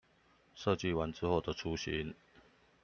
[0.57, 2.15] 設計完之後的雛形